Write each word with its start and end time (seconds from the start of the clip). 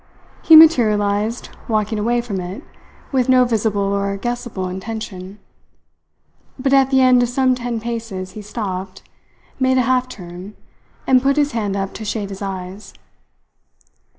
He 0.41 0.55
materialized 0.55 1.49
walking 1.67 1.99
away 1.99 2.21
from 2.21 2.39
it, 2.39 2.63
with 3.11 3.29
no 3.29 3.45
visible 3.45 3.93
or 3.93 4.17
guessable 4.17 4.67
intention; 4.67 5.37
but 6.57 6.73
at 6.73 6.89
the 6.89 7.01
end 7.01 7.21
of 7.21 7.29
some 7.29 7.53
ten 7.53 7.79
paces 7.79 8.31
he 8.31 8.41
stopped, 8.41 9.03
made 9.59 9.77
a 9.77 9.83
half 9.83 10.09
turn, 10.09 10.55
and 11.05 11.21
put 11.21 11.37
his 11.37 11.51
hand 11.51 11.75
up 11.75 11.93
to 11.93 12.03
shade 12.03 12.29
his 12.31 12.41
eyes. 12.41 12.95